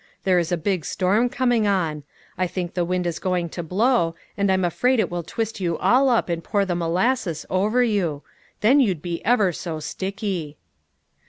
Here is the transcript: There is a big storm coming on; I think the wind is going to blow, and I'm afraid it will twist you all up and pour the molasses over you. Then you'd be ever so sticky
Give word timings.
There 0.23 0.39
is 0.39 0.51
a 0.51 0.57
big 0.57 0.83
storm 0.83 1.29
coming 1.29 1.67
on; 1.67 2.01
I 2.35 2.47
think 2.47 2.73
the 2.73 2.83
wind 2.83 3.05
is 3.05 3.19
going 3.19 3.49
to 3.49 3.61
blow, 3.61 4.15
and 4.35 4.51
I'm 4.51 4.65
afraid 4.65 4.99
it 4.99 5.11
will 5.11 5.21
twist 5.21 5.59
you 5.59 5.77
all 5.77 6.09
up 6.09 6.27
and 6.27 6.43
pour 6.43 6.65
the 6.65 6.73
molasses 6.73 7.45
over 7.51 7.83
you. 7.83 8.23
Then 8.61 8.79
you'd 8.79 9.03
be 9.03 9.23
ever 9.23 9.51
so 9.53 9.79
sticky 9.79 10.57